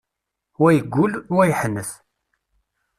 [0.61, 1.91] Wa yeggul, wa yeḥnet.